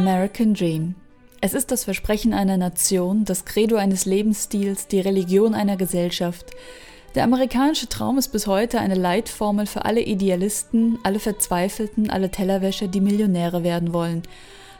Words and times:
American 0.00 0.54
Dream. 0.54 0.94
Es 1.42 1.52
ist 1.52 1.70
das 1.70 1.84
Versprechen 1.84 2.32
einer 2.32 2.56
Nation, 2.56 3.26
das 3.26 3.44
Credo 3.44 3.76
eines 3.76 4.06
Lebensstils, 4.06 4.86
die 4.86 5.00
Religion 5.00 5.52
einer 5.52 5.76
Gesellschaft. 5.76 6.52
Der 7.14 7.24
amerikanische 7.24 7.86
Traum 7.86 8.16
ist 8.16 8.28
bis 8.28 8.46
heute 8.46 8.80
eine 8.80 8.94
Leitformel 8.94 9.66
für 9.66 9.84
alle 9.84 10.00
Idealisten, 10.00 10.98
alle 11.02 11.18
Verzweifelten, 11.18 12.08
alle 12.08 12.30
Tellerwäscher, 12.30 12.88
die 12.88 13.02
Millionäre 13.02 13.62
werden 13.62 13.92
wollen. 13.92 14.22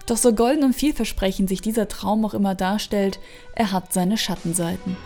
Doch 0.07 0.17
so 0.17 0.33
golden 0.33 0.65
und 0.65 0.73
vielversprechend 0.73 1.51
sich 1.51 1.61
dieser 1.61 1.87
Traum 1.87 2.25
auch 2.25 2.33
immer 2.33 2.55
darstellt, 2.55 3.21
er 3.55 3.73
hat 3.73 3.93
seine 3.93 4.17
Schattenseiten. 4.17 4.97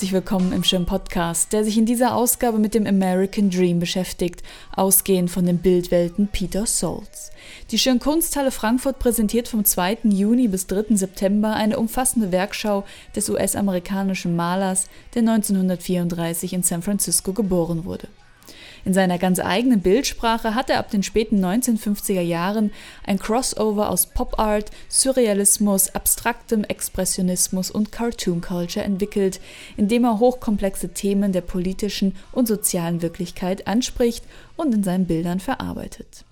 Herzlich 0.00 0.14
willkommen 0.14 0.52
im 0.54 0.64
Schirm 0.64 0.86
Podcast, 0.86 1.52
der 1.52 1.62
sich 1.62 1.76
in 1.76 1.84
dieser 1.84 2.14
Ausgabe 2.14 2.58
mit 2.58 2.72
dem 2.72 2.86
American 2.86 3.50
Dream 3.50 3.80
beschäftigt, 3.80 4.42
ausgehend 4.74 5.30
von 5.30 5.44
den 5.44 5.58
Bildwelten 5.58 6.26
Peter 6.26 6.64
Souls. 6.64 7.30
Die 7.70 7.78
Schirn 7.78 7.98
Kunsthalle 7.98 8.50
Frankfurt 8.50 8.98
präsentiert 8.98 9.46
vom 9.46 9.62
2. 9.62 9.98
Juni 10.04 10.48
bis 10.48 10.66
3. 10.68 10.96
September 10.96 11.52
eine 11.52 11.78
umfassende 11.78 12.32
Werkschau 12.32 12.84
des 13.14 13.28
US-amerikanischen 13.28 14.34
Malers, 14.34 14.88
der 15.14 15.20
1934 15.20 16.54
in 16.54 16.62
San 16.62 16.80
Francisco 16.80 17.34
geboren 17.34 17.84
wurde. 17.84 18.08
In 18.84 18.94
seiner 18.94 19.18
ganz 19.18 19.38
eigenen 19.40 19.80
Bildsprache 19.80 20.54
hat 20.54 20.70
er 20.70 20.78
ab 20.78 20.90
den 20.90 21.02
späten 21.02 21.44
1950er 21.44 22.20
Jahren 22.20 22.72
ein 23.04 23.18
Crossover 23.18 23.90
aus 23.90 24.06
Pop 24.06 24.38
Art, 24.38 24.70
Surrealismus, 24.88 25.94
abstraktem 25.94 26.64
Expressionismus 26.64 27.70
und 27.70 27.92
Cartoon 27.92 28.40
Culture 28.40 28.84
entwickelt, 28.84 29.40
indem 29.76 30.04
er 30.04 30.18
hochkomplexe 30.18 30.90
Themen 30.90 31.32
der 31.32 31.42
politischen 31.42 32.16
und 32.32 32.48
sozialen 32.48 33.02
Wirklichkeit 33.02 33.66
anspricht 33.66 34.24
und 34.56 34.74
in 34.74 34.82
seinen 34.82 35.06
Bildern 35.06 35.40
verarbeitet. 35.40 36.24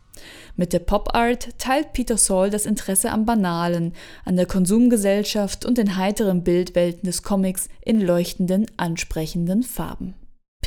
Mit 0.56 0.72
der 0.72 0.80
Pop 0.80 1.14
Art 1.14 1.50
teilt 1.58 1.92
Peter 1.92 2.16
Saul 2.16 2.50
das 2.50 2.66
Interesse 2.66 3.12
am 3.12 3.24
Banalen, 3.24 3.92
an 4.24 4.36
der 4.36 4.46
Konsumgesellschaft 4.46 5.64
und 5.64 5.78
den 5.78 5.96
heiteren 5.96 6.42
Bildwelten 6.42 7.06
des 7.06 7.22
Comics 7.22 7.68
in 7.84 8.00
leuchtenden, 8.00 8.66
ansprechenden 8.76 9.62
Farben. 9.62 10.14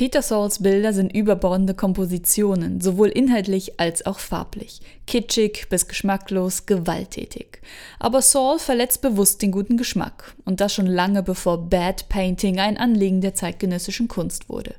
Peter 0.02 0.20
Sauls 0.20 0.60
Bilder 0.60 0.92
sind 0.92 1.14
überbordende 1.14 1.74
Kompositionen, 1.74 2.80
sowohl 2.80 3.06
inhaltlich 3.06 3.78
als 3.78 4.04
auch 4.04 4.18
farblich. 4.18 4.80
Kitschig 5.06 5.68
bis 5.70 5.86
geschmacklos, 5.86 6.66
gewalttätig. 6.66 7.60
Aber 8.00 8.20
Saul 8.20 8.58
verletzt 8.58 9.00
bewusst 9.00 9.42
den 9.42 9.52
guten 9.52 9.76
Geschmack. 9.76 10.34
Und 10.44 10.60
das 10.60 10.74
schon 10.74 10.88
lange 10.88 11.22
bevor 11.22 11.70
Bad 11.70 12.08
Painting 12.08 12.58
ein 12.58 12.78
Anliegen 12.78 13.20
der 13.20 13.36
zeitgenössischen 13.36 14.08
Kunst 14.08 14.48
wurde. 14.48 14.74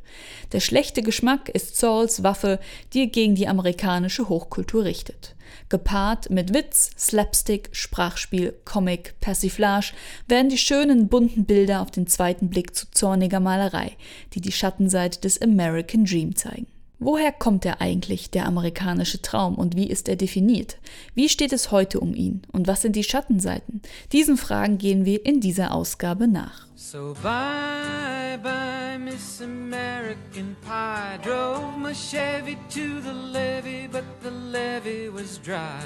Der 0.51 0.59
schlechte 0.59 1.01
Geschmack 1.01 1.47
ist 1.47 1.77
Sauls 1.77 2.23
Waffe, 2.23 2.59
die 2.91 3.03
er 3.03 3.07
gegen 3.07 3.35
die 3.35 3.47
amerikanische 3.47 4.27
Hochkultur 4.27 4.83
richtet. 4.83 5.35
Gepaart 5.69 6.29
mit 6.29 6.53
Witz, 6.53 6.91
Slapstick, 6.97 7.69
Sprachspiel, 7.71 8.53
Comic, 8.65 9.15
Persiflage 9.19 9.93
werden 10.27 10.49
die 10.49 10.57
schönen 10.57 11.07
bunten 11.07 11.45
Bilder 11.45 11.81
auf 11.81 11.91
den 11.91 12.07
zweiten 12.07 12.49
Blick 12.49 12.75
zu 12.75 12.89
zorniger 12.91 13.39
Malerei, 13.39 13.95
die 14.33 14.41
die 14.41 14.51
Schattenseite 14.51 15.21
des 15.21 15.41
American 15.41 16.05
Dream 16.05 16.35
zeigen. 16.35 16.67
Woher 17.05 17.33
kommt 17.33 17.65
er 17.65 17.81
eigentlich, 17.81 18.29
der 18.29 18.45
amerikanische 18.45 19.21
Traum, 19.21 19.55
und 19.55 19.75
wie 19.75 19.87
ist 19.87 20.07
er 20.07 20.15
definiert? 20.15 20.77
Wie 21.13 21.27
steht 21.27 21.51
es 21.51 21.69
heute 21.69 21.99
um 21.99 22.15
ihn? 22.15 22.43
Und 22.53 22.65
was 22.65 22.81
sind 22.81 22.95
die 22.95 23.03
Schattenseiten? 23.03 23.81
Diesen 24.13 24.37
Fragen 24.37 24.77
gehen 24.77 25.03
wir 25.03 25.25
in 25.25 25.41
dieser 25.41 25.73
Ausgabe 25.73 26.29
nach. 26.29 26.65
So 26.75 27.13
bye 27.21 28.37
bye 28.41 28.97
Miss 28.97 29.41
American 29.41 30.55
Pie 30.61 31.17
Drove 31.23 31.77
my 31.77 31.93
Chevy 31.93 32.57
to 32.69 33.01
the 33.01 33.13
levee 33.13 33.87
But 33.91 34.05
the 34.21 34.29
levee 34.29 35.09
was 35.09 35.39
dry 35.39 35.81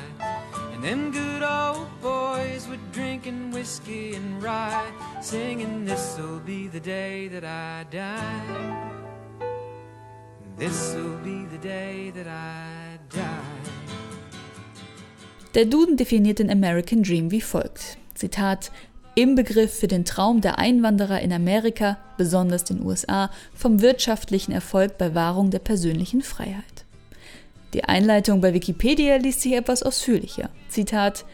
And 0.74 0.84
them 0.84 1.12
good 1.12 1.44
old 1.44 1.88
boys 2.02 2.68
were 2.68 2.80
drinking 2.94 3.52
whiskey 3.52 4.16
and 4.16 4.42
rye 4.42 4.92
Singing 5.22 5.86
this'll 5.86 6.40
be 6.46 6.68
the 6.68 6.80
day 6.80 7.28
that 7.28 7.44
I 7.44 7.86
die 7.90 9.07
Der 15.54 15.66
Duden 15.66 15.98
definiert 15.98 16.40
den 16.40 16.50
American 16.50 17.04
Dream 17.04 17.30
wie 17.30 17.42
folgt. 17.42 17.98
Zitat 18.16 18.72
im 19.14 19.36
Begriff 19.36 19.80
für 19.80 19.88
den 19.88 20.04
Traum 20.04 20.42
der 20.42 20.58
Einwanderer 20.58 21.22
in 21.22 21.32
Amerika, 21.32 22.00
besonders 22.18 22.64
den 22.64 22.84
USA, 22.84 23.30
vom 23.54 23.82
wirtschaftlichen 23.82 24.52
Erfolg 24.52 24.98
bei 24.98 25.14
Wahrung 25.14 25.52
der 25.52 25.60
persönlichen 25.60 26.24
Freiheit. 26.24 26.86
Die 27.74 27.84
Einleitung 27.84 28.42
bei 28.42 28.56
Wikipedia 28.56 29.18
liest 29.18 29.42
sich 29.42 29.54
etwas 29.54 29.84
ausführlicher. 29.84 30.50
Zitat 30.70 31.26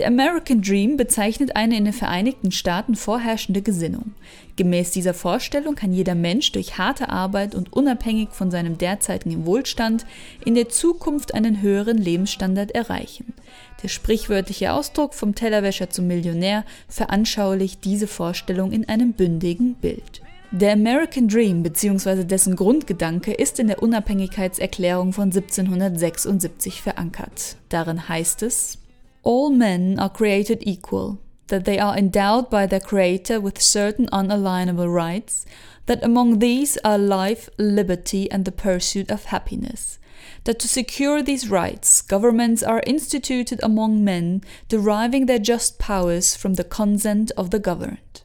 der 0.00 0.08
American 0.08 0.62
Dream 0.62 0.96
bezeichnet 0.96 1.56
eine 1.56 1.76
in 1.76 1.84
den 1.84 1.92
Vereinigten 1.92 2.52
Staaten 2.52 2.94
vorherrschende 2.94 3.60
Gesinnung. 3.60 4.14
Gemäß 4.56 4.92
dieser 4.92 5.12
Vorstellung 5.12 5.74
kann 5.74 5.92
jeder 5.92 6.14
Mensch 6.14 6.52
durch 6.52 6.78
harte 6.78 7.10
Arbeit 7.10 7.54
und 7.54 7.74
unabhängig 7.74 8.30
von 8.30 8.50
seinem 8.50 8.78
derzeitigen 8.78 9.44
Wohlstand 9.44 10.06
in 10.42 10.54
der 10.54 10.70
Zukunft 10.70 11.34
einen 11.34 11.60
höheren 11.60 11.98
Lebensstandard 11.98 12.70
erreichen. 12.70 13.34
Der 13.82 13.88
sprichwörtliche 13.88 14.72
Ausdruck 14.72 15.12
vom 15.12 15.34
Tellerwäscher 15.34 15.90
zum 15.90 16.06
Millionär 16.06 16.64
veranschaulicht 16.88 17.84
diese 17.84 18.06
Vorstellung 18.06 18.72
in 18.72 18.88
einem 18.88 19.12
bündigen 19.12 19.74
Bild. 19.74 20.22
Der 20.50 20.72
American 20.72 21.28
Dream 21.28 21.62
bzw. 21.62 22.24
dessen 22.24 22.56
Grundgedanke 22.56 23.34
ist 23.34 23.60
in 23.60 23.66
der 23.66 23.82
Unabhängigkeitserklärung 23.82 25.12
von 25.12 25.24
1776 25.24 26.80
verankert. 26.80 27.56
Darin 27.68 28.08
heißt 28.08 28.42
es, 28.42 28.79
All 29.22 29.50
men 29.50 29.98
are 29.98 30.08
created 30.08 30.62
equal, 30.62 31.20
that 31.48 31.64
they 31.64 31.78
are 31.78 31.96
endowed 31.96 32.48
by 32.48 32.66
their 32.66 32.80
Creator 32.80 33.40
with 33.40 33.60
certain 33.60 34.08
unalienable 34.12 34.88
rights, 34.88 35.44
that 35.86 36.02
among 36.04 36.38
these 36.38 36.78
are 36.84 36.98
life, 36.98 37.48
liberty, 37.58 38.30
and 38.30 38.44
the 38.44 38.52
pursuit 38.52 39.10
of 39.10 39.24
happiness. 39.26 39.98
That 40.44 40.58
to 40.60 40.68
secure 40.68 41.22
these 41.22 41.50
rights, 41.50 42.00
governments 42.00 42.62
are 42.62 42.82
instituted 42.86 43.60
among 43.62 44.04
men, 44.04 44.42
deriving 44.68 45.26
their 45.26 45.38
just 45.38 45.78
powers 45.78 46.36
from 46.36 46.54
the 46.54 46.64
consent 46.64 47.30
of 47.36 47.50
the 47.50 47.58
governed. 47.58 48.22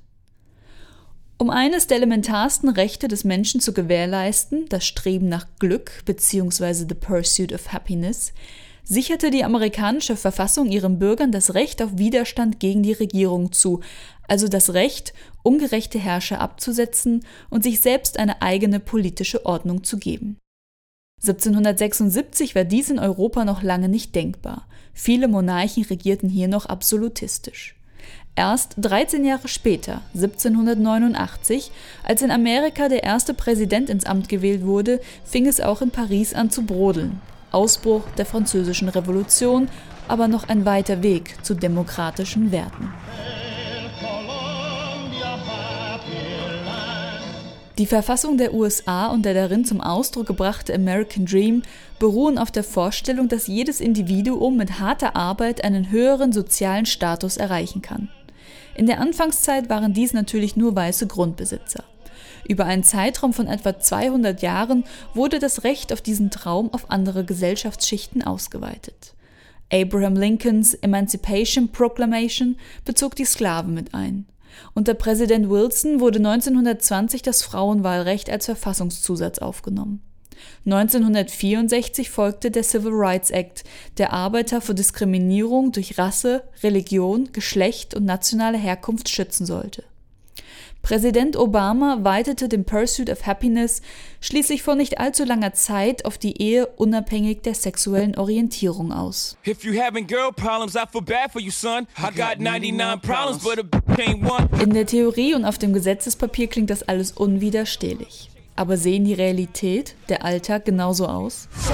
Um 1.37 1.49
eines 1.49 1.87
der 1.87 1.97
elementarsten 1.97 2.69
Rechte 2.69 3.09
des 3.09 3.25
Menschen 3.25 3.59
zu 3.59 3.73
gewährleisten, 3.73 4.69
das 4.69 4.85
Streben 4.85 5.27
nach 5.27 5.45
Glück 5.59 6.03
bzw. 6.05 6.85
the 6.87 6.95
pursuit 6.95 7.51
of 7.51 7.73
happiness, 7.73 8.31
sicherte 8.85 9.31
die 9.31 9.43
amerikanische 9.43 10.15
Verfassung 10.15 10.69
ihren 10.69 10.99
Bürgern 10.99 11.31
das 11.31 11.53
Recht 11.53 11.81
auf 11.81 11.97
Widerstand 11.97 12.59
gegen 12.59 12.83
die 12.83 12.93
Regierung 12.93 13.51
zu, 13.51 13.81
also 14.27 14.47
das 14.47 14.73
Recht, 14.73 15.13
ungerechte 15.43 15.99
Herrscher 15.99 16.39
abzusetzen 16.39 17.25
und 17.49 17.63
sich 17.63 17.81
selbst 17.81 18.17
eine 18.17 18.41
eigene 18.41 18.79
politische 18.79 19.45
Ordnung 19.45 19.83
zu 19.83 19.97
geben. 19.97 20.37
1776 21.21 22.55
war 22.55 22.63
dies 22.63 22.89
in 22.89 22.99
Europa 22.99 23.45
noch 23.45 23.63
lange 23.63 23.89
nicht 23.89 24.13
denkbar. 24.13 24.67
Viele 24.93 25.27
Monarchen 25.27 25.83
regierten 25.83 26.29
hier 26.29 26.47
noch 26.47 26.67
absolutistisch. 26.67 27.75
Erst 28.35 28.75
13 28.77 29.23
Jahre 29.23 29.47
später, 29.47 30.01
1789, 30.13 31.71
als 32.03 32.21
in 32.21 32.31
Amerika 32.31 32.89
der 32.89 33.03
erste 33.03 33.33
Präsident 33.33 33.89
ins 33.89 34.05
Amt 34.05 34.27
gewählt 34.29 34.65
wurde, 34.65 34.99
fing 35.23 35.47
es 35.47 35.61
auch 35.61 35.81
in 35.81 35.89
Paris 35.89 36.33
an 36.33 36.51
zu 36.51 36.65
brodeln. 36.65 37.21
Ausbruch 37.55 38.03
der 38.17 38.25
Französischen 38.25 38.89
Revolution, 38.89 39.69
aber 40.09 40.27
noch 40.27 40.49
ein 40.49 40.65
weiter 40.65 41.01
Weg 41.01 41.43
zu 41.43 41.55
demokratischen 41.55 42.51
Werten. 42.51 42.93
Die 47.77 47.85
Verfassung 47.85 48.37
der 48.37 48.53
USA 48.53 49.07
und 49.07 49.25
der 49.25 49.33
darin 49.33 49.65
zum 49.65 49.81
Ausdruck 49.81 50.27
gebrachte 50.27 50.73
American 50.73 51.25
Dream 51.25 51.63
beruhen 51.99 52.37
auf 52.37 52.51
der 52.51 52.63
Vorstellung, 52.63 53.27
dass 53.27 53.47
jedes 53.47 53.81
Individuum 53.81 54.55
mit 54.55 54.79
harter 54.79 55.15
Arbeit 55.15 55.63
einen 55.63 55.91
höheren 55.91 56.31
sozialen 56.31 56.85
Status 56.85 57.35
erreichen 57.35 57.81
kann. 57.81 58.09
In 58.75 58.85
der 58.85 58.99
Anfangszeit 58.99 59.69
waren 59.69 59.93
dies 59.93 60.13
natürlich 60.13 60.55
nur 60.55 60.75
weiße 60.75 61.07
Grundbesitzer. 61.07 61.83
Über 62.47 62.65
einen 62.65 62.83
Zeitraum 62.83 63.33
von 63.33 63.47
etwa 63.47 63.79
200 63.79 64.41
Jahren 64.41 64.83
wurde 65.13 65.39
das 65.39 65.63
Recht 65.63 65.91
auf 65.91 66.01
diesen 66.01 66.29
Traum 66.29 66.71
auf 66.73 66.91
andere 66.91 67.25
Gesellschaftsschichten 67.25 68.23
ausgeweitet. 68.23 69.15
Abraham 69.73 70.15
Lincolns 70.15 70.75
Emancipation 70.75 71.71
Proclamation 71.71 72.57
bezog 72.85 73.15
die 73.15 73.25
Sklaven 73.25 73.73
mit 73.73 73.95
ein. 73.95 74.27
Unter 74.73 74.93
Präsident 74.93 75.49
Wilson 75.49 75.99
wurde 75.99 76.19
1920 76.19 77.23
das 77.23 77.41
Frauenwahlrecht 77.41 78.29
als 78.29 78.45
Verfassungszusatz 78.45 79.39
aufgenommen. 79.39 80.01
1964 80.65 82.09
folgte 82.09 82.51
der 82.51 82.63
Civil 82.63 82.91
Rights 82.93 83.31
Act, 83.31 83.63
der 83.97 84.13
Arbeiter 84.13 84.61
vor 84.61 84.75
Diskriminierung 84.75 85.71
durch 85.71 85.97
Rasse, 85.97 86.43
Religion, 86.61 87.29
Geschlecht 87.33 87.95
und 87.95 88.05
nationale 88.05 88.57
Herkunft 88.57 89.09
schützen 89.09 89.45
sollte. 89.45 89.83
Präsident 90.85 91.35
Obama 91.35 91.97
weitete 92.03 92.47
den 92.47 92.63
Pursuit 92.63 93.09
of 93.09 93.25
Happiness 93.25 93.81
schließlich 94.21 94.61
vor 94.61 94.75
nicht 94.75 94.99
allzu 94.99 95.23
langer 95.23 95.53
Zeit 95.53 96.05
auf 96.05 96.19
die 96.19 96.39
Ehe 96.39 96.67
unabhängig 96.67 97.41
der 97.41 97.55
sexuellen 97.55 98.15
Orientierung 98.15 98.93
aus. 98.93 99.35
In 104.61 104.73
der 104.75 104.85
Theorie 104.85 105.33
und 105.33 105.45
auf 105.45 105.57
dem 105.57 105.73
Gesetzespapier 105.73 106.47
klingt 106.49 106.69
das 106.69 106.83
alles 106.83 107.13
unwiderstehlich. 107.13 108.29
Aber 108.55 108.77
sehen 108.77 109.05
die 109.05 109.15
Realität, 109.15 109.95
der 110.07 110.23
Alltag 110.23 110.65
genauso 110.65 111.07
aus? 111.07 111.47
So 111.57 111.73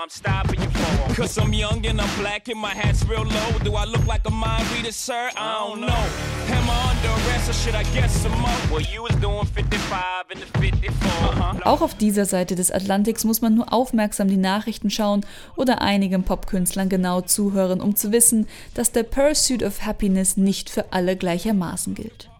I'm 0.00 0.08
stopping 0.08 0.58
you 0.62 0.70
for? 0.70 1.14
Cause 1.14 1.36
I'm 1.36 1.52
young 1.52 1.84
and 1.84 2.00
I'm 2.00 2.20
black 2.20 2.48
and 2.48 2.58
my 2.58 2.72
hat's 2.74 3.04
real 3.04 3.22
low. 3.22 3.58
Do 3.62 3.74
I 3.74 3.84
look 3.84 4.06
like 4.06 4.22
a 4.24 4.30
mind 4.30 4.64
reader, 4.72 4.92
sir? 4.92 5.30
I 5.36 5.58
don't 5.58 5.82
know. 5.82 6.04
Am 6.56 6.70
I 6.70 6.90
under 6.90 7.08
arrest 7.28 7.50
or 7.50 7.52
should 7.52 7.74
I 7.74 7.82
guess 7.92 8.10
some 8.22 8.32
more? 8.40 8.50
Well, 8.70 8.80
you 8.80 9.02
was 9.02 9.14
doing 9.16 9.44
55 9.44 10.30
and 10.30 10.40
the 10.40 10.58
54. 10.58 10.88
Uh 10.88 11.34
-huh. 11.34 11.62
Auch 11.66 11.82
auf 11.82 11.94
dieser 11.94 12.24
Seite 12.24 12.54
des 12.54 12.70
Atlantiks 12.70 13.24
muss 13.24 13.42
man 13.42 13.54
nur 13.54 13.74
aufmerksam 13.74 14.28
die 14.28 14.38
Nachrichten 14.38 14.88
schauen 14.88 15.26
oder 15.54 15.82
einigen 15.82 16.22
Popkünstlern 16.22 16.88
genau 16.88 17.20
zuhören, 17.20 17.82
um 17.82 17.94
zu 17.94 18.10
wissen, 18.10 18.46
dass 18.72 18.92
der 18.92 19.02
Pursuit 19.02 19.62
of 19.62 19.82
Happiness 19.82 20.38
nicht 20.38 20.70
für 20.70 20.92
alle 20.92 21.14
gleichermaßen 21.16 21.94
gilt. 21.94 22.30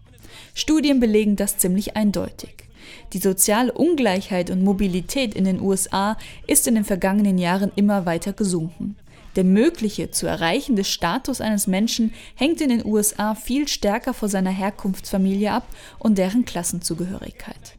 Studien 0.55 0.99
belegen 0.99 1.35
das 1.35 1.57
ziemlich 1.57 1.95
eindeutig. 1.95 2.70
Die 3.13 3.19
soziale 3.19 3.73
Ungleichheit 3.73 4.49
und 4.49 4.63
Mobilität 4.63 5.35
in 5.35 5.43
den 5.43 5.59
USA 5.59 6.17
ist 6.47 6.67
in 6.67 6.75
den 6.75 6.85
vergangenen 6.85 7.37
Jahren 7.37 7.71
immer 7.75 8.05
weiter 8.05 8.31
gesunken. 8.31 8.95
Der 9.35 9.43
mögliche 9.43 10.11
zu 10.11 10.27
erreichende 10.27 10.83
Status 10.83 11.41
eines 11.41 11.67
Menschen 11.67 12.13
hängt 12.35 12.61
in 12.61 12.69
den 12.69 12.85
USA 12.85 13.35
viel 13.35 13.67
stärker 13.67 14.13
vor 14.13 14.29
seiner 14.29 14.49
Herkunftsfamilie 14.49 15.51
ab 15.51 15.67
und 15.99 16.17
deren 16.17 16.45
Klassenzugehörigkeit. 16.45 17.77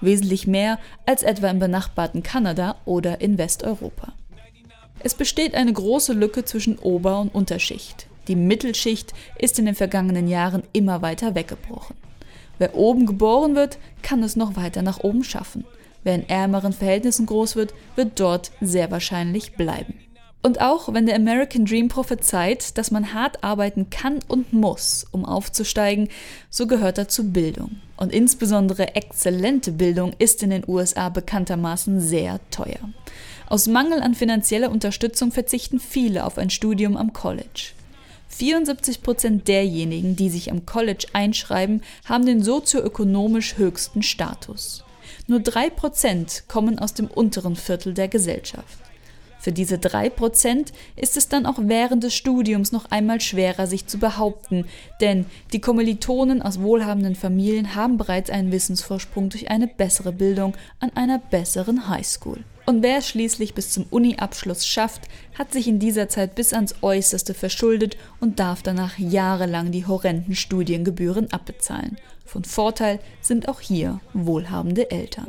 Wesentlich 0.00 0.46
mehr 0.46 0.78
als 1.06 1.22
etwa 1.22 1.48
im 1.48 1.58
benachbarten 1.58 2.22
Kanada 2.22 2.76
oder 2.84 3.20
in 3.20 3.38
Westeuropa. 3.38 4.12
Es 5.00 5.14
besteht 5.14 5.54
eine 5.54 5.72
große 5.72 6.12
Lücke 6.12 6.44
zwischen 6.44 6.78
Ober- 6.78 7.20
und 7.20 7.34
Unterschicht. 7.34 8.06
Die 8.28 8.36
Mittelschicht 8.36 9.12
ist 9.38 9.58
in 9.58 9.66
den 9.66 9.74
vergangenen 9.74 10.28
Jahren 10.28 10.62
immer 10.72 11.02
weiter 11.02 11.34
weggebrochen. 11.34 11.96
Wer 12.58 12.74
oben 12.76 13.06
geboren 13.06 13.54
wird, 13.54 13.78
kann 14.02 14.22
es 14.22 14.36
noch 14.36 14.56
weiter 14.56 14.82
nach 14.82 15.00
oben 15.00 15.24
schaffen. 15.24 15.64
Wer 16.02 16.14
in 16.14 16.28
ärmeren 16.28 16.72
Verhältnissen 16.72 17.26
groß 17.26 17.56
wird, 17.56 17.74
wird 17.96 18.20
dort 18.20 18.52
sehr 18.60 18.90
wahrscheinlich 18.90 19.54
bleiben. 19.54 19.94
Und 20.42 20.60
auch 20.60 20.92
wenn 20.92 21.06
der 21.06 21.16
American 21.16 21.64
Dream 21.64 21.88
prophezeit, 21.88 22.76
dass 22.76 22.90
man 22.90 23.14
hart 23.14 23.42
arbeiten 23.42 23.88
kann 23.88 24.20
und 24.28 24.52
muss, 24.52 25.06
um 25.10 25.24
aufzusteigen, 25.24 26.10
so 26.50 26.66
gehört 26.66 26.98
dazu 26.98 27.32
Bildung. 27.32 27.76
Und 27.96 28.12
insbesondere 28.12 28.94
exzellente 28.94 29.72
Bildung 29.72 30.12
ist 30.18 30.42
in 30.42 30.50
den 30.50 30.64
USA 30.68 31.08
bekanntermaßen 31.08 31.98
sehr 31.98 32.40
teuer. 32.50 32.90
Aus 33.46 33.66
Mangel 33.68 34.02
an 34.02 34.14
finanzieller 34.14 34.70
Unterstützung 34.70 35.32
verzichten 35.32 35.80
viele 35.80 36.26
auf 36.26 36.36
ein 36.36 36.50
Studium 36.50 36.98
am 36.98 37.14
College. 37.14 37.72
74 38.36 39.02
Prozent 39.02 39.46
derjenigen, 39.46 40.16
die 40.16 40.28
sich 40.28 40.50
am 40.50 40.66
College 40.66 41.06
einschreiben, 41.12 41.82
haben 42.04 42.26
den 42.26 42.42
sozioökonomisch 42.42 43.56
höchsten 43.56 44.02
Status. 44.02 44.84
Nur 45.28 45.40
drei 45.40 45.70
Prozent 45.70 46.44
kommen 46.48 46.78
aus 46.78 46.94
dem 46.94 47.06
unteren 47.06 47.54
Viertel 47.54 47.94
der 47.94 48.08
Gesellschaft. 48.08 48.78
Für 49.38 49.52
diese 49.52 49.78
drei 49.78 50.08
Prozent 50.08 50.72
ist 50.96 51.16
es 51.16 51.28
dann 51.28 51.44
auch 51.44 51.58
während 51.58 52.02
des 52.02 52.14
Studiums 52.14 52.72
noch 52.72 52.90
einmal 52.90 53.20
schwerer, 53.20 53.66
sich 53.66 53.86
zu 53.86 53.98
behaupten, 53.98 54.64
denn 55.00 55.26
die 55.52 55.60
Kommilitonen 55.60 56.40
aus 56.40 56.60
wohlhabenden 56.60 57.14
Familien 57.14 57.74
haben 57.74 57.98
bereits 57.98 58.30
einen 58.30 58.52
Wissensvorsprung 58.52 59.28
durch 59.28 59.50
eine 59.50 59.66
bessere 59.66 60.12
Bildung 60.12 60.56
an 60.80 60.90
einer 60.94 61.18
besseren 61.18 61.88
Highschool. 61.88 62.42
Und 62.66 62.82
wer 62.82 62.98
es 62.98 63.08
schließlich 63.08 63.52
bis 63.52 63.70
zum 63.70 63.84
Uni-Abschluss 63.90 64.66
schafft, 64.66 65.02
hat 65.38 65.52
sich 65.52 65.68
in 65.68 65.78
dieser 65.78 66.08
Zeit 66.08 66.34
bis 66.34 66.54
ans 66.54 66.74
Äußerste 66.80 67.34
verschuldet 67.34 67.98
und 68.20 68.40
darf 68.40 68.62
danach 68.62 68.98
jahrelang 68.98 69.70
die 69.70 69.86
horrenden 69.86 70.34
Studiengebühren 70.34 71.30
abbezahlen. 71.30 71.98
Von 72.24 72.44
Vorteil 72.44 73.00
sind 73.20 73.48
auch 73.48 73.60
hier 73.60 74.00
wohlhabende 74.14 74.90
Eltern. 74.90 75.26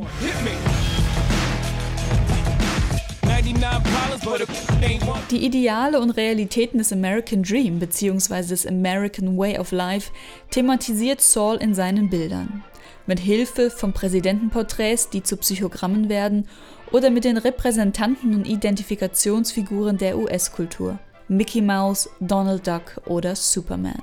Die 5.29 5.45
Ideale 5.45 5.99
und 5.99 6.11
Realitäten 6.11 6.77
des 6.77 6.93
American 6.93 7.43
Dream 7.43 7.79
bzw. 7.79 8.43
des 8.43 8.65
American 8.65 9.37
Way 9.37 9.59
of 9.59 9.73
Life 9.73 10.11
thematisiert 10.51 11.19
Saul 11.19 11.57
in 11.57 11.75
seinen 11.75 12.09
Bildern. 12.09 12.63
Mit 13.07 13.19
Hilfe 13.19 13.69
von 13.69 13.93
Präsidentenporträts, 13.93 15.09
die 15.09 15.21
zu 15.21 15.37
Psychogrammen 15.37 16.09
werden, 16.09 16.47
oder 16.91 17.09
mit 17.09 17.23
den 17.23 17.37
Repräsentanten 17.37 18.33
und 18.33 18.47
Identifikationsfiguren 18.47 19.97
der 19.97 20.17
US-Kultur. 20.17 20.99
Mickey 21.27 21.61
Mouse, 21.61 22.09
Donald 22.19 22.67
Duck 22.67 23.01
oder 23.05 23.35
Superman. 23.35 24.01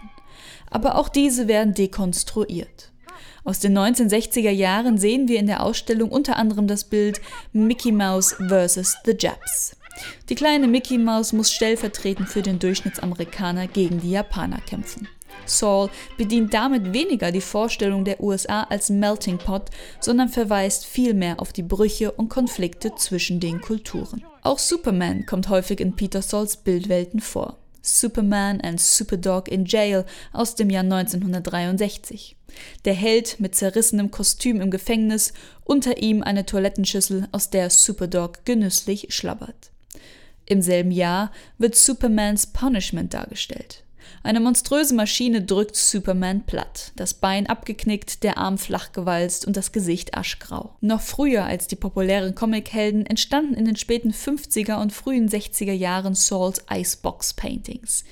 Aber 0.70 0.96
auch 0.96 1.08
diese 1.08 1.46
werden 1.48 1.74
dekonstruiert. 1.74 2.90
Aus 3.44 3.58
den 3.58 3.76
1960er 3.76 4.50
Jahren 4.50 4.98
sehen 4.98 5.28
wir 5.28 5.38
in 5.38 5.46
der 5.46 5.62
Ausstellung 5.62 6.10
unter 6.10 6.36
anderem 6.36 6.66
das 6.66 6.84
Bild 6.84 7.20
Mickey 7.52 7.92
Mouse 7.92 8.34
vs. 8.34 8.96
The 9.04 9.16
Japs. 9.18 9.76
Die 10.28 10.34
kleine 10.34 10.68
Mickey 10.68 10.98
Mouse 10.98 11.32
muss 11.32 11.52
stellvertretend 11.52 12.28
für 12.28 12.42
den 12.42 12.58
Durchschnittsamerikaner 12.58 13.66
gegen 13.66 14.00
die 14.00 14.10
Japaner 14.10 14.60
kämpfen. 14.60 15.08
Saul 15.46 15.90
bedient 16.16 16.54
damit 16.54 16.92
weniger 16.92 17.32
die 17.32 17.40
Vorstellung 17.40 18.04
der 18.04 18.22
USA 18.22 18.64
als 18.64 18.90
Melting 18.90 19.38
Pot, 19.38 19.70
sondern 20.00 20.28
verweist 20.28 20.86
vielmehr 20.86 21.40
auf 21.40 21.52
die 21.52 21.62
Brüche 21.62 22.12
und 22.12 22.28
Konflikte 22.28 22.94
zwischen 22.94 23.40
den 23.40 23.60
Kulturen. 23.60 24.24
Auch 24.42 24.58
Superman 24.58 25.26
kommt 25.26 25.48
häufig 25.48 25.80
in 25.80 25.94
Peter 25.94 26.22
Sauls 26.22 26.56
Bildwelten 26.56 27.20
vor. 27.20 27.58
Superman 27.82 28.60
and 28.60 28.80
Superdog 28.80 29.48
in 29.48 29.64
Jail 29.64 30.04
aus 30.32 30.54
dem 30.54 30.70
Jahr 30.70 30.84
1963. 30.84 32.36
Der 32.84 32.94
Held 32.94 33.40
mit 33.40 33.54
zerrissenem 33.54 34.10
Kostüm 34.10 34.60
im 34.60 34.70
Gefängnis, 34.70 35.32
unter 35.64 35.98
ihm 35.98 36.22
eine 36.22 36.46
Toilettenschüssel, 36.46 37.28
aus 37.32 37.50
der 37.50 37.70
Superdog 37.70 38.44
genüsslich 38.44 39.08
schlabbert. 39.10 39.70
Im 40.46 40.62
selben 40.62 40.90
Jahr 40.90 41.32
wird 41.58 41.74
Supermans 41.76 42.46
Punishment 42.46 43.14
dargestellt. 43.14 43.82
Eine 44.22 44.40
monströse 44.40 44.94
Maschine 44.94 45.42
drückt 45.42 45.74
Superman 45.74 46.42
platt, 46.42 46.92
das 46.96 47.14
Bein 47.14 47.48
abgeknickt, 47.48 48.22
der 48.22 48.38
Arm 48.38 48.56
flach 48.56 48.92
gewalzt 48.92 49.46
und 49.46 49.56
das 49.56 49.72
Gesicht 49.72 50.14
aschgrau. 50.14 50.76
Noch 50.80 51.00
früher 51.00 51.44
als 51.44 51.66
die 51.66 51.76
populären 51.76 52.34
Comichelden 52.34 53.04
entstanden 53.04 53.54
in 53.54 53.64
den 53.64 53.76
späten 53.76 54.12
50er 54.12 54.80
und 54.80 54.92
frühen 54.92 55.28
60er 55.28 55.72
Jahren 55.72 56.14
Sauls 56.14 56.62
Icebox 56.70 57.34
Paintings. 57.34 58.04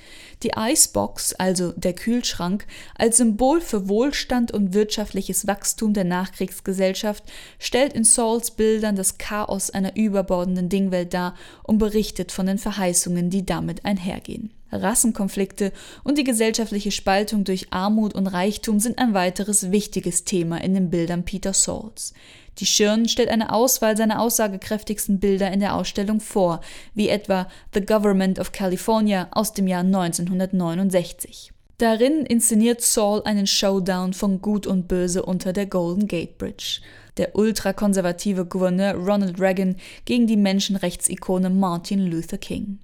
Die 0.43 0.51
Icebox, 0.57 1.33
also 1.33 1.71
der 1.73 1.93
Kühlschrank, 1.93 2.65
als 2.95 3.17
Symbol 3.17 3.61
für 3.61 3.87
Wohlstand 3.87 4.51
und 4.51 4.73
wirtschaftliches 4.73 5.47
Wachstum 5.47 5.93
der 5.93 6.03
Nachkriegsgesellschaft, 6.03 7.23
stellt 7.59 7.93
in 7.93 8.03
Sauls 8.03 8.51
Bildern 8.51 8.95
das 8.95 9.17
Chaos 9.17 9.69
einer 9.69 9.95
überbordenden 9.95 10.67
Dingwelt 10.67 11.13
dar 11.13 11.35
und 11.63 11.77
berichtet 11.77 12.31
von 12.31 12.47
den 12.47 12.57
Verheißungen, 12.57 13.29
die 13.29 13.45
damit 13.45 13.85
einhergehen. 13.85 14.51
Rassenkonflikte 14.71 15.71
und 16.03 16.17
die 16.17 16.23
gesellschaftliche 16.23 16.91
Spaltung 16.91 17.43
durch 17.43 17.67
Armut 17.71 18.13
und 18.13 18.27
Reichtum 18.27 18.79
sind 18.79 18.97
ein 18.99 19.13
weiteres 19.13 19.71
wichtiges 19.71 20.23
Thema 20.23 20.61
in 20.61 20.73
den 20.73 20.89
Bildern 20.89 21.23
Peter 21.23 21.53
Sauls. 21.53 22.13
Die 22.59 22.65
Schirn 22.65 23.07
stellt 23.07 23.29
eine 23.29 23.53
Auswahl 23.53 23.95
seiner 23.95 24.21
aussagekräftigsten 24.21 25.19
Bilder 25.19 25.51
in 25.51 25.61
der 25.61 25.75
Ausstellung 25.75 26.19
vor, 26.19 26.61
wie 26.93 27.09
etwa 27.09 27.47
The 27.73 27.81
Government 27.81 28.39
of 28.39 28.51
California 28.51 29.27
aus 29.31 29.53
dem 29.53 29.67
Jahr 29.67 29.83
1969. 29.83 31.53
Darin 31.77 32.27
inszeniert 32.27 32.81
Saul 32.81 33.23
einen 33.23 33.47
Showdown 33.47 34.13
von 34.13 34.39
Gut 34.39 34.67
und 34.67 34.87
Böse 34.87 35.23
unter 35.23 35.51
der 35.51 35.65
Golden 35.65 36.07
Gate 36.07 36.37
Bridge. 36.37 36.81
Der 37.17 37.35
ultrakonservative 37.35 38.45
Gouverneur 38.45 38.93
Ronald 38.93 39.39
Reagan 39.39 39.77
gegen 40.05 40.27
die 40.27 40.37
Menschenrechtsikone 40.37 41.49
Martin 41.49 42.05
Luther 42.05 42.37
King. 42.37 42.77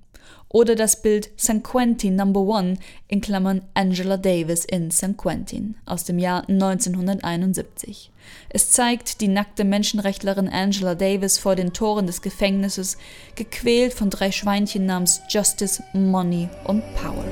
Oder 0.50 0.76
das 0.76 1.02
Bild 1.02 1.30
St. 1.38 1.64
Quentin 1.64 2.16
No. 2.16 2.54
1 2.54 2.80
in 3.08 3.22
Klammern 3.22 3.64
Angela 3.74 4.18
Davis 4.18 4.64
in 4.66 4.92
St. 4.92 5.18
Quentin 5.18 5.76
aus 5.86 6.06
dem 6.06 6.20
Jahr 6.20 6.48
1971. 6.48 8.12
Es 8.50 8.72
zeigt 8.72 9.22
die 9.22 9.28
nackte 9.28 9.64
Menschenrechtlerin 9.64 10.48
Angela 10.48 10.96
Davis 10.96 11.38
vor 11.38 11.56
den 11.56 11.74
Toren 11.74 12.08
des 12.08 12.22
Gefängnisses, 12.22 12.98
gequält 13.36 13.94
von 13.94 14.10
drei 14.10 14.32
Schweinchen 14.32 14.86
namens 14.86 15.22
Justice, 15.30 15.84
Money 15.94 16.50
und 16.66 16.84
Power. 16.96 17.26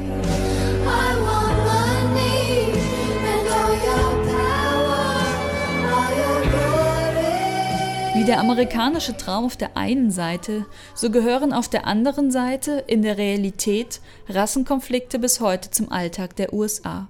Wie 8.26 8.32
der 8.32 8.40
amerikanische 8.40 9.16
Traum 9.16 9.46
auf 9.46 9.56
der 9.56 9.78
einen 9.78 10.10
Seite, 10.10 10.66
so 10.96 11.12
gehören 11.12 11.54
auf 11.54 11.70
der 11.70 11.86
anderen 11.86 12.32
Seite 12.32 12.84
in 12.88 13.04
der 13.04 13.20
Realität 13.20 14.02
Rassenkonflikte 14.28 15.20
bis 15.20 15.42
heute 15.42 15.70
zum 15.70 15.92
Alltag 15.92 16.36
der 16.36 16.52
USA. 16.52 17.08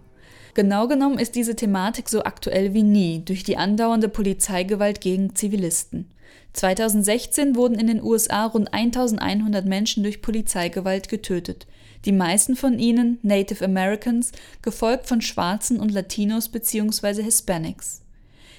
Genau 0.55 0.89
genommen 0.89 1.17
ist 1.17 1.35
diese 1.35 1.55
Thematik 1.55 2.09
so 2.09 2.23
aktuell 2.23 2.73
wie 2.73 2.83
nie 2.83 3.23
durch 3.23 3.45
die 3.45 3.55
andauernde 3.55 4.09
Polizeigewalt 4.09 4.99
gegen 4.99 5.33
Zivilisten. 5.35 6.11
2016 6.51 7.55
wurden 7.55 7.79
in 7.79 7.87
den 7.87 8.03
USA 8.03 8.47
rund 8.47 8.73
1100 8.73 9.65
Menschen 9.65 10.03
durch 10.03 10.21
Polizeigewalt 10.21 11.07
getötet, 11.07 11.65
die 12.03 12.11
meisten 12.11 12.57
von 12.57 12.77
ihnen 12.77 13.19
Native 13.21 13.63
Americans, 13.63 14.33
gefolgt 14.61 15.07
von 15.07 15.21
Schwarzen 15.21 15.79
und 15.79 15.93
Latinos 15.93 16.49
bzw. 16.49 17.23
Hispanics. 17.23 18.04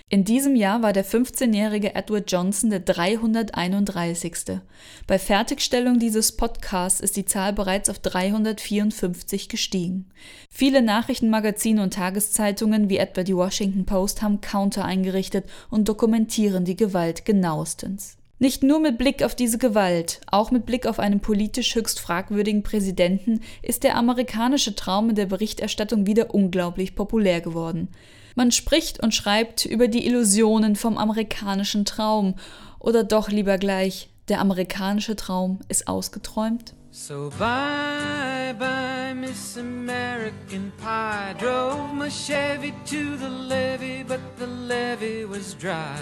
In 0.09 0.23
diesem 0.23 0.55
Jahr 0.55 0.83
war 0.83 0.93
der 0.93 1.05
15-jährige 1.05 1.97
Edward 1.97 2.31
Johnson 2.31 2.71
der 2.71 2.79
331. 2.79 4.61
Bei 5.09 5.19
Fertigstellung 5.19 5.99
dieses 5.99 6.31
Podcasts 6.31 7.01
ist 7.01 7.17
die 7.17 7.25
Zahl 7.25 7.53
bereits 7.53 7.91
auf 7.91 7.99
354 7.99 9.49
gestiegen. 9.49 10.09
Viele 10.49 10.81
Nachrichtenmagazine 10.81 11.83
und 11.83 11.95
Tageszeitungen 11.95 12.89
wie 12.89 12.99
etwa 12.99 13.25
die 13.25 13.35
Washington 13.35 13.85
Post 13.85 14.23
haben 14.23 14.41
Counter 14.41 14.85
eingerichtet 14.85 15.47
und 15.71 15.89
dokumentieren 15.89 16.65
die 16.65 16.77
Gewalt 16.77 17.25
genauestens. 17.25 18.17
Nicht 18.39 18.63
nur 18.63 18.79
mit 18.79 18.99
Blick 18.99 19.25
auf 19.25 19.35
diese 19.35 19.59
Gewalt, 19.59 20.21
auch 20.29 20.53
mit 20.53 20.67
Blick 20.67 20.87
auf 20.87 21.01
einen 21.01 21.19
politisch 21.19 21.75
höchst 21.75 21.99
fragwürdigen 21.99 22.63
Präsidenten 22.63 23.41
ist 23.61 23.83
der 23.83 23.97
amerikanische 23.97 24.77
Traum 24.77 25.09
in 25.09 25.17
der 25.17 25.27
Berichterstattung 25.27 26.07
wieder 26.07 26.33
unglaublich 26.33 26.95
populär 26.95 27.41
geworden. 27.41 27.89
Man 28.37 28.53
spricht 28.53 29.03
und 29.03 29.15
schreibt 29.15 29.65
über 29.65 29.89
die 29.89 30.07
Illusionen 30.07 30.77
vom 30.77 30.99
amerikanischen 30.99 31.87
Traum. 31.87 32.35
Oder 32.79 33.03
doch 33.03 33.31
lieber 33.31 33.57
gleich, 33.57 34.11
der 34.29 34.41
amerikanische 34.41 35.17
Traum 35.17 35.61
ist 35.69 35.89
ausgeträumt. 35.89 36.75
So 36.91 37.31
bye 37.39 38.55
bye 38.59 39.15
Miss 39.15 39.57
American 39.59 40.71
Pie. 40.77 41.35
Drove 41.39 41.95
my 41.95 42.09
Chevy 42.11 42.73
to 42.85 43.17
the 43.19 43.29
levee 43.49 44.05
But 44.07 44.21
the 44.39 44.47
levee 44.47 45.25
was 45.25 45.55
dry. 45.55 45.97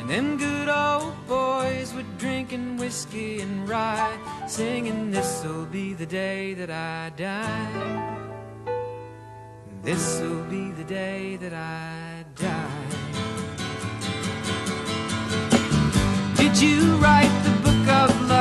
And 0.00 0.08
them 0.08 0.38
good 0.38 0.68
old 0.68 1.14
boys 1.28 1.94
were 1.94 2.04
drinking 2.18 2.78
whiskey 2.78 3.42
and 3.42 3.68
rye 3.68 4.16
Singing 4.46 5.10
this'll 5.10 5.66
be 5.66 5.94
the 5.94 6.06
day 6.06 6.54
that 6.54 6.70
I 6.70 7.10
die 7.16 8.29
This'll 9.82 10.42
be 10.44 10.72
the 10.72 10.84
day 10.84 11.36
that 11.36 11.54
I 11.54 12.24
die. 12.36 12.90
Did 16.36 16.60
you 16.60 16.96
write 16.96 17.32
the 17.44 17.50
book 17.62 17.88
of 17.88 18.28
love 18.28 18.39